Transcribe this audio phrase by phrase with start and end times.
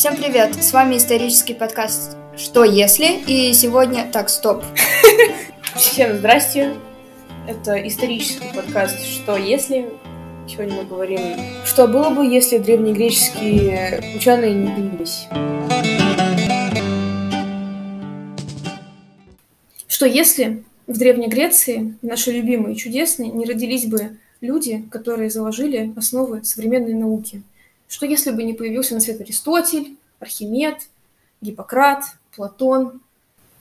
[0.00, 0.54] Всем привет!
[0.54, 4.10] С вами исторический подкаст «Что если?» И сегодня...
[4.10, 4.64] Так, стоп.
[5.76, 6.72] Всем здрасте.
[7.46, 9.90] Это исторический подкаст «Что если?»
[10.48, 11.20] Сегодня мы говорим,
[11.66, 15.26] что было бы, если древнегреческие ученые не появились.
[19.86, 25.92] Что если в Древней Греции, наши любимые и чудесные, не родились бы люди, которые заложили
[25.94, 27.42] основы современной науки?
[27.90, 30.76] Что если бы не появился на свет Аристотель, Архимед,
[31.40, 32.04] Гиппократ,
[32.36, 33.00] Платон?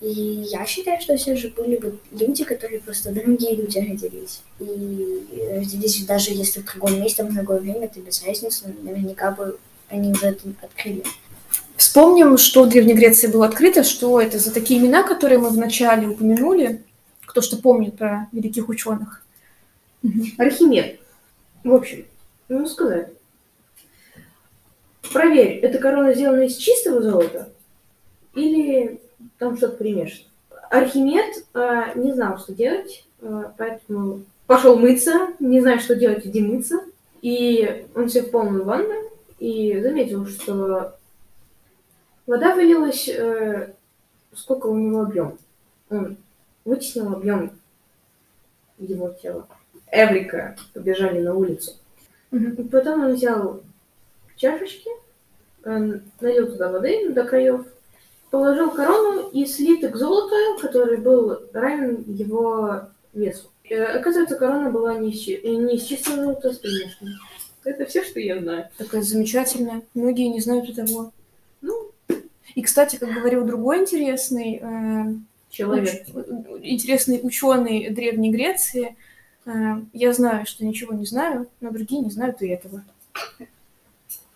[0.02, 4.42] И я считаю, что все же были бы люди, которые просто другие люди родились.
[4.60, 9.58] И родились даже если в другом месте, в другое время, это без разницы, наверняка бы
[9.90, 11.04] они уже это открыли.
[11.76, 16.08] Вспомним, что в Древней Греции было открыто, что это за такие имена, которые мы вначале
[16.08, 16.84] упомянули,
[17.26, 19.26] кто что помнит про великих ученых.
[20.38, 21.00] Архимед.
[21.64, 22.06] В общем,
[22.48, 23.10] ну сказать.
[25.12, 27.50] Проверь, эта корона сделана из чистого золота
[28.36, 29.02] или
[29.38, 30.30] там что-то примешано?
[30.70, 36.42] Архимед э, не знал, что делать, э, поэтому пошел мыться, не зная, что делать, иди
[36.42, 36.82] мыться.
[37.22, 38.94] И он себе в полную ванну
[39.40, 40.96] и заметил, что
[42.28, 43.74] вода вылилась, э,
[44.34, 45.38] сколько у него объем.
[45.90, 46.18] Он
[46.66, 47.52] вытеснил объем
[48.78, 49.48] его тела.
[49.92, 51.74] Эврика побежали на улицу.
[52.32, 53.62] И потом он взял
[54.40, 54.90] чашечки,
[55.66, 57.66] э, налил туда воды до краев,
[58.32, 63.50] положил корону и слиток золота, который был равен его весу.
[63.64, 67.14] И, оказывается, корона была не из, не из чистого золота, а с примешанным.
[67.64, 68.70] Это все, что я знаю.
[68.78, 69.84] Такая замечательная.
[69.94, 71.12] Многие не знают этого.
[71.62, 71.92] Ну,
[72.56, 75.14] и, кстати, как говорил другой интересный э,
[75.50, 76.26] человек, уч,
[76.64, 78.96] интересный ученый Древней Греции,
[79.46, 79.52] э,
[79.94, 82.84] я знаю, что ничего не знаю, но другие не знают и этого.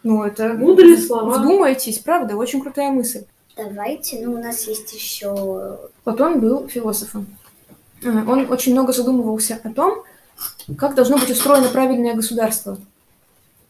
[0.03, 0.53] Ну, это...
[0.53, 1.37] Мудрые слова.
[1.37, 3.23] Вдумайтесь, правда, очень крутая мысль.
[3.55, 5.79] Давайте, ну, у нас есть еще...
[6.03, 7.27] Платон был философом.
[8.03, 10.03] Э, он очень много задумывался о том,
[10.77, 12.77] как должно быть устроено правильное государство.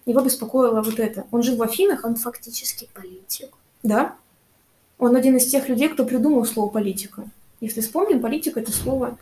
[0.06, 1.26] Его беспокоило вот это.
[1.32, 2.04] Он жил в Афинах.
[2.04, 3.50] Он фактически политик.
[3.84, 4.16] Да.
[4.98, 7.26] Он один из тех людей, кто придумал слово политика.
[7.62, 9.18] Если вспомним, политика– это слово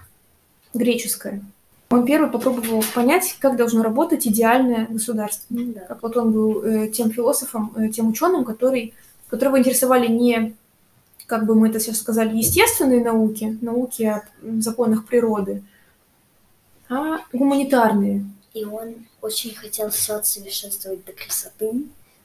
[0.73, 1.43] греческое.
[1.91, 5.45] Он первый попробовал понять, как должно работать идеальное государство.
[5.49, 5.81] Ну, да.
[5.81, 8.93] Как Платон был э, тем философом, э, тем ученым, который,
[9.27, 10.55] которого интересовали не,
[11.25, 14.23] как бы мы это сейчас сказали, естественные науки, науки о
[14.59, 15.63] законах природы,
[16.87, 18.25] а гуманитарные.
[18.53, 21.73] И он очень хотел все совершенствовать до красоты,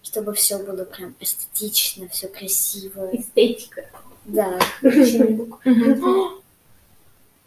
[0.03, 3.09] чтобы все было прям эстетично, все красиво.
[3.13, 3.85] Эстетика.
[4.27, 4.61] Да.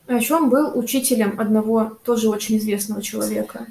[0.10, 3.68] А еще он был учителем одного тоже очень известного человека.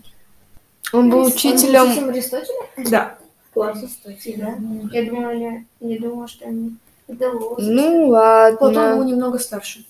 [0.93, 1.83] Он был учителем...
[1.83, 2.89] Он учителем Аристотеля?
[2.89, 3.19] Да.
[3.53, 3.79] Класс.
[3.79, 4.89] Аристотеля, да?
[4.93, 6.77] Я думала, я, я думала, что они...
[7.09, 8.57] Ну ладно.
[8.57, 9.85] Платон был немного старше,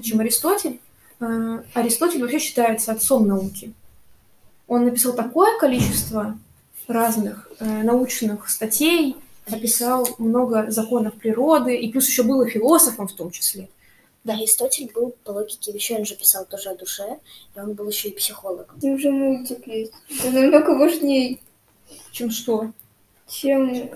[0.00, 0.78] чем Аристотель.
[1.18, 3.72] А, Аристотель вообще считается отцом науки.
[4.68, 6.38] Он написал такое количество
[6.86, 9.16] разных э, научных статей,
[9.50, 13.68] описал много законов природы, и плюс еще был и философом в том числе.
[14.24, 14.34] Да.
[14.34, 17.18] Аристотель был по логике вещей, он же писал тоже о душе,
[17.54, 18.78] и он был еще и психологом.
[18.80, 19.92] И уже мультик есть.
[20.10, 21.38] Это намного важнее.
[22.12, 22.72] Чем что?
[23.26, 23.90] Чем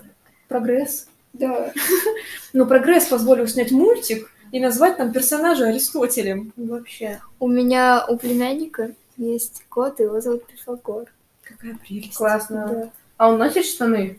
[0.49, 1.09] прогресс.
[1.33, 1.73] Да.
[2.53, 6.53] Но прогресс позволил снять мультик и назвать там персонажа Аристотелем.
[6.57, 7.21] Вообще.
[7.41, 11.13] У меня у племянника есть кот, его зовут Пифагор.
[11.43, 12.17] Какая прелесть.
[12.17, 12.69] Классно.
[12.69, 12.91] Да.
[13.17, 14.19] А он носит штаны?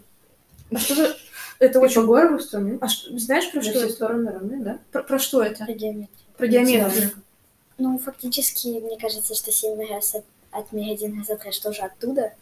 [0.72, 1.16] А что за...
[1.60, 2.78] Это очень горовые страны.
[2.82, 3.72] А что, знаешь, про что?
[3.72, 4.80] Все стороны равны, да?
[4.92, 5.66] Про, про что это?
[5.66, 6.10] Про геометрию.
[6.38, 7.12] Про геометрию.
[7.78, 12.34] Ну, фактически, мне кажется, что 7 раз от, раз отрежь тоже оттуда,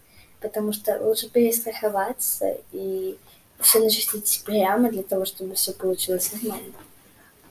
[0.42, 3.18] потому что лучше перестраховаться и
[3.60, 6.74] все начислить прямо для того, чтобы все получилось нормально.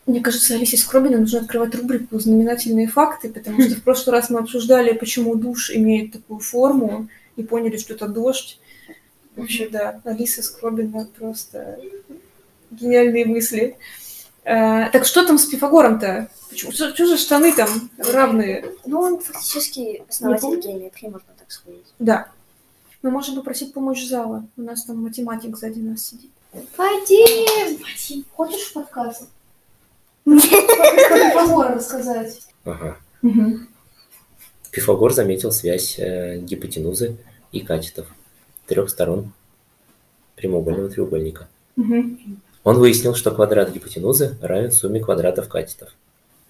[0.05, 4.41] Мне кажется, Алисе Скробина нужно открывать рубрику «Знаменательные факты», потому что в прошлый раз мы
[4.41, 8.59] обсуждали, почему душ имеет такую форму, и поняли, что это дождь.
[9.37, 11.81] Вообще, да, Алиса Скробина просто
[12.71, 13.77] гениальные мысли.
[14.45, 16.29] А, так что там с Пифагором-то?
[16.51, 16.73] Почему?
[16.73, 18.65] Что, что же штаны там равные?
[18.85, 21.81] Ну, он фактически основатель геометрии, можно так сказать.
[21.99, 22.29] Да.
[23.03, 24.47] Мы можем попросить помочь зала.
[24.57, 26.31] У нас там математик сзади нас сидит.
[26.77, 27.81] Вадим!
[27.81, 29.29] Вадим, хочешь подкаст?
[30.25, 32.41] Пифагора рассказать.
[32.65, 32.99] Ага.
[34.71, 37.17] Пифагор заметил связь э, гипотенузы
[37.53, 38.07] и катетов
[38.67, 39.33] трех сторон
[40.37, 41.49] прямоугольного треугольника.
[41.77, 42.19] Угу.
[42.65, 45.91] Он выяснил, что квадрат гипотенузы равен сумме квадратов катетов.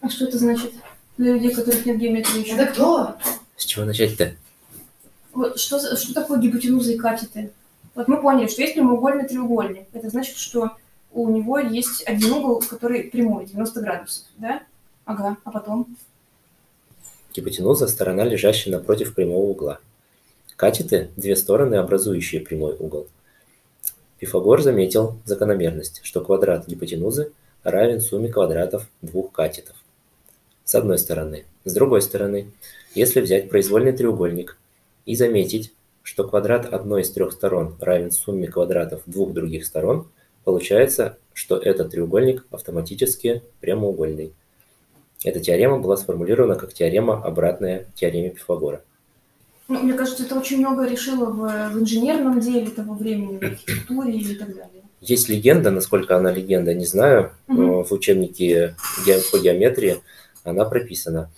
[0.00, 0.72] А что это значит
[1.16, 2.54] для людей, которых нет геометрии еще?
[2.54, 3.16] Это кто?
[3.56, 4.34] С чего начать-то?
[5.32, 7.52] Вот, что, что такое гипотенуза и катеты?
[7.94, 9.86] Вот мы поняли, что есть прямоугольный треугольник.
[9.92, 10.72] Это значит, что
[11.12, 14.62] у него есть один угол, который прямой, 90 градусов, да?
[15.04, 15.96] Ага, а потом?
[17.34, 19.80] Гипотенуза– сторона, лежащая напротив прямого угла.
[20.62, 23.08] Катеты– две стороны, образующие прямой угол.
[24.20, 27.32] Пифагор заметил закономерность, что квадрат гипотенузы
[27.64, 29.74] равен сумме квадратов двух катетов.
[30.62, 31.46] С одной стороны.
[31.64, 32.52] С другой стороны,
[32.94, 34.56] если взять произвольный треугольник
[35.04, 35.72] и заметить,
[36.04, 40.06] что квадрат одной из трех сторон равен сумме квадратов двух других сторон,
[40.44, 44.32] получается, что этот треугольник автоматически прямоугольный.
[45.24, 48.84] Эта теорема была сформулирована как теорема, обратная теореме Пифагора.
[49.68, 54.18] Ну, мне кажется, это очень много решило в, в инженерном деле того времени, в архитектуре
[54.18, 54.82] и так далее.
[55.00, 57.82] Есть легенда, насколько она легенда, не знаю, угу.
[57.82, 58.76] в учебнике
[59.32, 60.00] по геометрии
[60.44, 61.30] она прописана,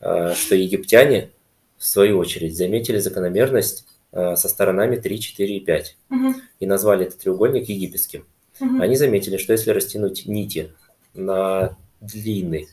[0.00, 1.30] а, что египтяне,
[1.76, 6.34] в свою очередь, заметили закономерность а, со сторонами 3, 4 и 5 угу.
[6.60, 8.26] и назвали этот треугольник египетским.
[8.60, 8.80] Угу.
[8.80, 10.72] Они заметили, что если растянуть нити
[11.14, 12.68] на длины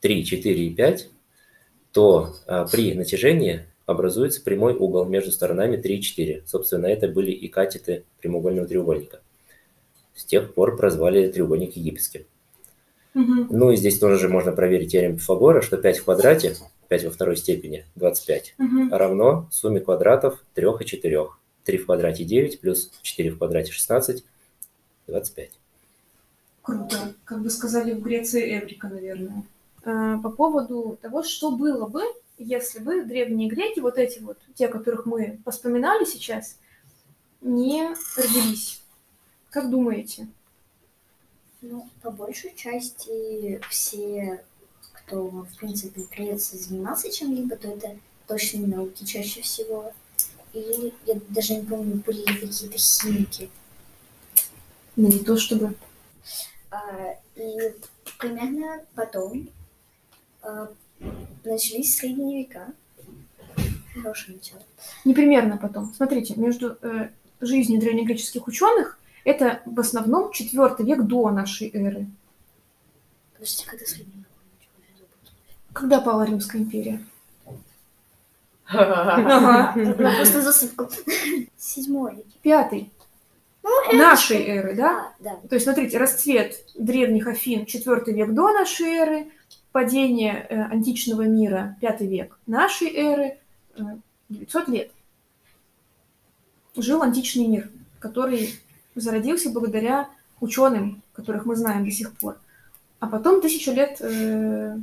[0.00, 1.08] 3, 4 и 5,
[1.92, 6.42] то а, при натяжении образуется прямой угол между сторонами 3 и 4.
[6.46, 9.20] Собственно, это были и катеты прямоугольного треугольника.
[10.14, 12.24] С тех пор прозвали треугольник египетским.
[13.14, 13.46] Угу.
[13.50, 16.56] Ну и здесь тоже можно проверить теорему Пифагора, что 5 в квадрате,
[16.88, 18.88] 5 во второй степени, 25, угу.
[18.90, 21.26] равно сумме квадратов 3 и 4.
[21.64, 24.24] 3 в квадрате 9 плюс 4 в квадрате 16,
[25.06, 25.50] 25.
[26.62, 26.96] Круто.
[27.24, 29.44] Как бы сказали в Греции Эврика, наверное.
[29.84, 32.02] А, по поводу того, что было бы,
[32.38, 36.58] если бы древние греки, вот эти вот, те, которых мы вспоминали сейчас,
[37.40, 38.82] не родились.
[39.50, 40.26] Как думаете?
[41.60, 44.44] Ну, по большей части все,
[44.92, 47.96] кто, в принципе, придется заниматься чем-либо, то это
[48.26, 49.92] точные науки чаще всего.
[50.52, 53.50] Или, я даже не помню, были ли какие-то химики.
[54.96, 55.74] Ну, не то чтобы.
[56.70, 57.74] А, и
[58.18, 59.48] примерно потом
[60.42, 60.72] а,
[61.44, 62.72] начались средние века.
[63.94, 64.62] Хорошее начало.
[65.04, 65.92] Непримерно потом.
[65.94, 67.10] Смотрите, между э,
[67.40, 72.06] жизнью древнегреческих ученых это в основном четвертый век до нашей эры.
[73.32, 74.28] Подождите, когда средние века?
[75.72, 77.04] Когда пала Римская империя?
[78.66, 79.74] Ага.
[79.96, 80.88] Просто засыпку.
[81.56, 82.24] Седьмой.
[82.42, 82.90] Пятый.
[83.62, 84.90] Ну, нашей эры, да?
[84.90, 85.36] А, да.
[85.48, 89.26] То есть, смотрите, расцвет древних Афин четвертый век до нашей эры,
[89.74, 93.38] падение э, античного мира пятый век нашей эры,
[93.76, 93.80] э,
[94.28, 94.92] 900 лет.
[96.76, 97.68] Жил античный мир,
[97.98, 98.54] который
[98.94, 100.08] зародился благодаря
[100.40, 102.36] ученым, которых мы знаем до сих пор.
[103.00, 104.78] А потом тысячу лет э,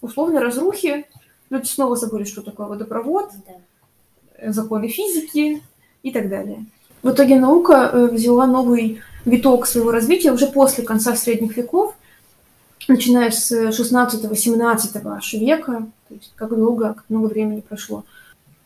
[0.00, 1.06] условной разрухи,
[1.50, 4.52] люди снова забыли, что такое водопровод, да.
[4.52, 5.60] законы физики
[6.04, 6.64] и так далее.
[7.02, 11.96] В итоге наука э, взяла новый виток своего развития уже после конца средних веков,
[12.88, 18.04] начиная с 16-17 аж века, то есть как долго, как много времени прошло.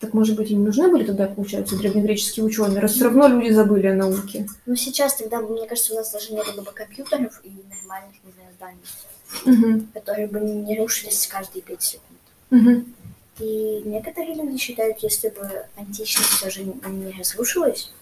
[0.01, 3.89] Так, может быть, им нужны были тогда, получается, древнегреческие ученые, раз все равно люди забыли
[3.89, 4.49] о науке?
[4.65, 8.33] Ну, сейчас тогда, мне кажется, у нас даже не было бы компьютеров и нормальных, не
[8.33, 9.87] знаю, зданий, угу.
[9.93, 12.19] которые бы не рушились каждые пять секунд.
[12.51, 12.85] Угу.
[13.41, 17.93] И некоторые люди считают, если бы античность все же не разрушилась,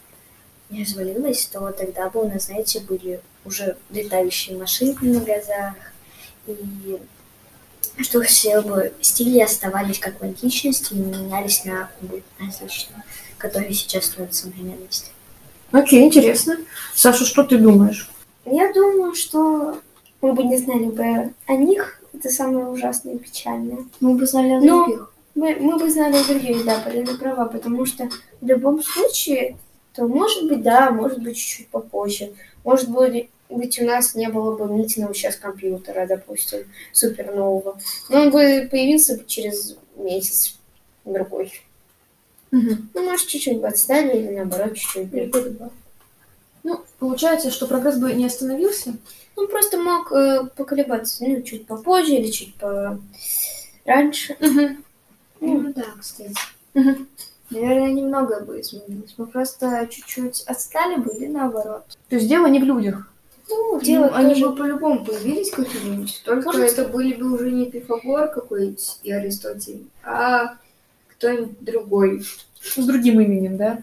[0.70, 5.74] не развалилась, то тогда бы у нас, знаете, были уже летающие машинки на глазах,
[6.52, 11.90] и что все бы стили оставались как в античности и не менялись на
[12.38, 13.02] различные,
[13.38, 15.10] которые строят в современности.
[15.72, 16.56] Окей, интересно.
[16.94, 18.10] Саша, что ты думаешь?
[18.46, 19.80] Я думаю, что
[20.20, 23.84] мы бы не знали бы о них, это самое ужасное и печальное.
[24.00, 25.12] Мы бы знали о других.
[25.34, 28.08] Мы, мы бы знали о других, да, Полина права, потому что
[28.40, 29.56] в любом случае,
[29.94, 32.32] то может быть, да, может быть, чуть-чуть попозже.
[32.64, 36.60] Может быть, быть у нас не было бы нынешнего сейчас компьютера, допустим,
[36.92, 37.78] супер нового.
[38.08, 40.58] Но он бы появился через месяц
[41.04, 41.52] другой.
[42.52, 42.70] Угу.
[42.94, 45.32] Ну, может, чуть-чуть бы отстали или наоборот чуть-чуть.
[46.64, 48.94] Ну, получается, что прогресс бы не остановился?
[49.36, 52.98] Он просто мог э, поколебаться, ну, чуть попозже или чуть по
[53.84, 54.34] раньше.
[54.40, 54.76] Угу.
[55.40, 56.34] Ну, ну да, кстати.
[56.74, 57.06] Угу.
[57.50, 59.14] Наверное, немного бы изменилось.
[59.16, 61.84] Мы просто чуть-чуть отстали бы или наоборот.
[62.08, 63.10] То есть дело не в людях?
[63.48, 67.66] Ну, дело ну, они бы по-любому появились как-нибудь, только Может, это были бы уже не
[67.66, 70.56] Пифагор какой-нибудь и Аристотель, а
[71.08, 72.24] кто-нибудь другой.
[72.60, 73.82] С другим именем, да?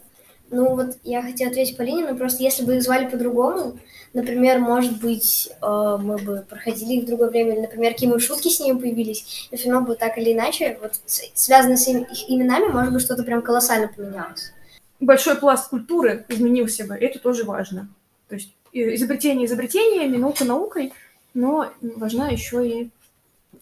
[0.52, 3.80] Ну вот я хотела ответить Полине, но просто если бы их звали по-другому,
[4.14, 8.50] например, может быть, э, мы бы проходили их в другое время, или, например, какие-нибудь шутки
[8.50, 12.72] с ними появились, и все равно бы так или иначе, вот связано с их именами,
[12.72, 14.54] может быть, что-то прям колоссально поменялось.
[15.00, 17.90] большой пласт культуры изменился бы, это тоже важно.
[18.30, 18.54] То есть
[18.96, 20.94] изобретение изобретениями, наука наукой,
[21.34, 22.90] но важна еще и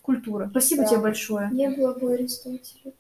[0.02, 0.48] культура.
[0.50, 0.90] Спасибо Да.
[0.90, 1.50] тебе большое.
[1.54, 2.94] Я была бы Аристотеля.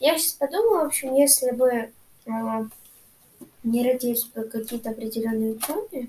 [0.00, 1.90] Я сейчас подумала, в общем, если бы
[2.26, 2.66] а,
[3.62, 6.08] не родились бы какие-то определенные ученые,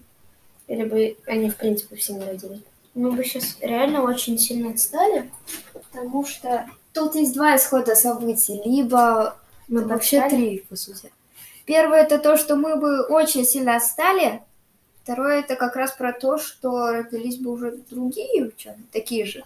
[0.67, 2.61] или бы они, в принципе, все не родились,
[2.95, 5.29] мы бы сейчас реально очень сильно отстали,
[5.73, 6.67] потому что
[6.97, 10.41] Тут есть два исхода событий, либо Мы ну, бы вообще отстали.
[10.41, 11.11] три, по сути.
[11.65, 14.41] Первое это то, что мы бы очень сильно отстали.
[15.07, 19.45] Второе это как раз про то, что родились бы уже другие ученые, такие же.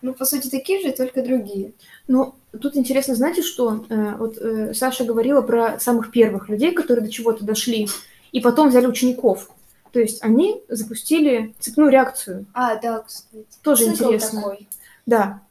[0.00, 1.72] Ну, по сути, такие же, только другие.
[2.08, 7.06] Ну, тут интересно, знаете, что э, вот э, Саша говорила про самых первых людей, которые
[7.06, 7.86] до чего-то дошли,
[8.32, 9.50] и потом взяли учеников.
[9.92, 12.46] То есть они запустили цепную реакцию.
[12.52, 13.46] А, да, кстати.
[13.62, 14.40] Тоже Цикл интересно.
[14.40, 14.68] такой.
[15.06, 15.42] Да.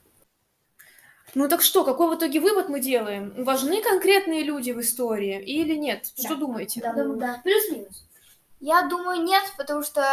[1.35, 3.33] Ну так что, какой в итоге вывод мы делаем?
[3.37, 6.11] Важны конкретные люди в истории или нет?
[6.19, 6.81] Что думаете?
[6.81, 7.41] Да, Да, да.
[7.45, 8.03] Плюс-минус.
[8.61, 10.03] Я думаю, нет, потому что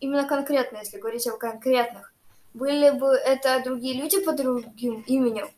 [0.00, 2.12] именно конкретно, если говорить о конкретных,
[2.54, 5.50] были бы это другие люди под другим именем,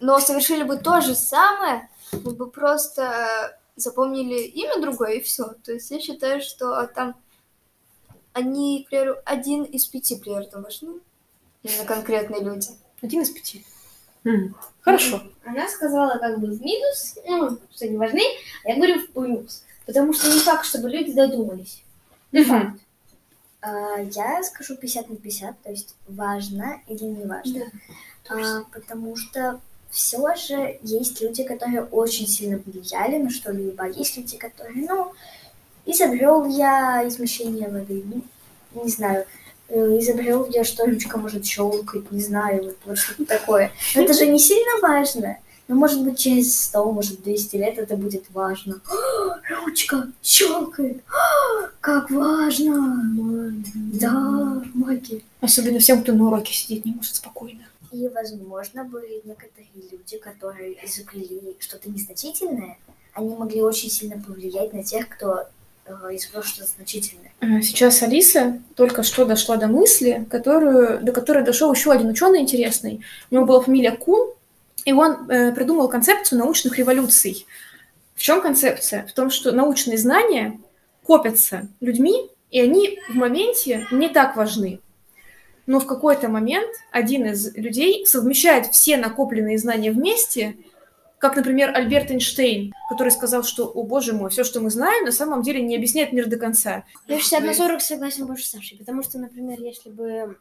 [0.00, 5.44] но совершили бы то же самое, мы бы просто запомнили имя другое и все.
[5.62, 7.14] То есть я считаю, что там
[8.32, 11.00] они, к примеру, один из пяти примерно важны.
[11.62, 12.68] Именно конкретные люди.
[13.02, 13.66] Один из пяти.
[14.24, 15.22] М, Хорошо.
[15.44, 18.22] она сказала как бы в минус, ну, что они важны,
[18.64, 19.64] а я говорю в плюс.
[19.88, 21.82] Потому что не факт, чтобы люди додумались.
[22.30, 22.78] Не факт.
[23.62, 27.64] А, Я скажу 50 на 50, то есть важно или не важно.
[28.28, 34.36] А, потому что все же есть люди, которые очень сильно влияли на что-либо, есть люди,
[34.36, 35.12] которые, ну,
[35.86, 39.24] изобрел я измещение воды, ну, не знаю,
[39.70, 43.72] э, изобрел я, что ручка может щелкать, не знаю, вот, вот что-то такое.
[43.94, 45.38] Но это же не сильно важно.
[45.68, 48.80] Но, может быть, через 100, может, 200 лет это будет важно.
[49.64, 51.02] Ручка щелкает.
[51.80, 53.54] Как важно.
[53.74, 55.20] Да, магия.
[55.40, 57.60] Особенно всем, кто на уроке сидит, не может спокойно.
[57.92, 62.78] И, возможно, бы некоторые люди, которые изобрели что-то незначительное,
[63.12, 65.44] они могли очень сильно повлиять на тех, кто
[65.86, 67.32] э, изобрел что-то значительное.
[67.40, 72.40] Э, Сейчас Алиса только что дошла до мысли, которую, до которой дошел еще один ученый
[72.40, 73.00] интересный.
[73.30, 74.32] У него была фамилия Кун,
[74.88, 77.46] и он э, придумал концепцию научных революций.
[78.14, 79.06] В чем концепция?
[79.06, 80.58] В том, что научные знания
[81.04, 84.80] копятся людьми, и они в моменте не так важны.
[85.66, 90.56] Но в какой-то момент один из людей совмещает все накопленные знания вместе,
[91.18, 95.12] как, например, Альберт Эйнштейн, который сказал, что, о боже мой, все, что мы знаем, на
[95.12, 96.84] самом деле не объясняет мир до конца.
[97.06, 100.38] Я 60 на 40 согласен больше с Сашей, потому что, например, если бы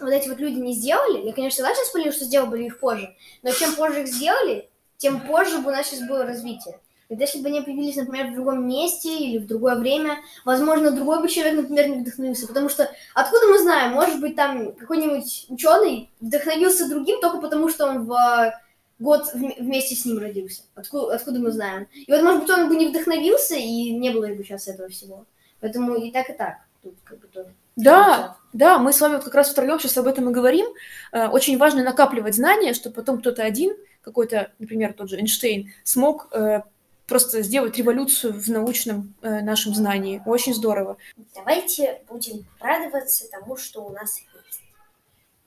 [0.00, 2.78] вот эти вот люди не сделали, я, конечно, согласен с Полиной, что сделали бы их
[2.80, 6.78] позже, но чем позже их сделали, тем позже бы у нас сейчас было развитие.
[7.08, 11.22] Ведь если бы они появились, например, в другом месте или в другое время, возможно, другой
[11.22, 12.46] бы человек, например, не вдохновился.
[12.46, 17.86] Потому что откуда мы знаем, может быть, там какой-нибудь ученый вдохновился другим только потому, что
[17.86, 18.52] он в
[18.98, 20.64] год вм- вместе с ним родился.
[20.74, 21.86] Откуда, откуда мы знаем?
[21.94, 25.24] И вот, может быть, он бы не вдохновился, и не было бы сейчас этого всего.
[25.60, 26.58] Поэтому и так, и так.
[26.88, 27.54] Тут как бы тоже.
[27.76, 30.66] Да, да, мы с вами вот как раз втроем сейчас об этом и говорим.
[31.12, 36.28] Э, Очень важно накапливать знания, чтобы потом кто-то один, какой-то, например, тот же Эйнштейн, смог
[36.32, 36.62] э,
[37.06, 40.22] просто сделать революцию в научном э, нашем знании.
[40.24, 40.96] Очень здорово.
[41.34, 44.62] Давайте будем радоваться тому, что у нас есть.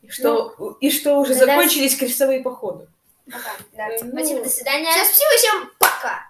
[0.04, 2.88] И что, и что уже тогда- закончились крестовые походы.
[3.26, 3.52] Пока.
[3.76, 3.88] Да.
[4.04, 4.90] Ну, Спасибо, до свидания.
[4.92, 6.30] Всем спасибо, всем пока!